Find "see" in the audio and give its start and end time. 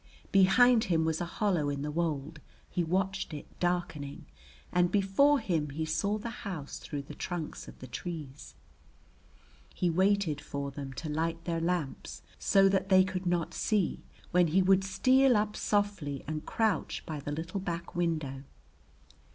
13.53-14.01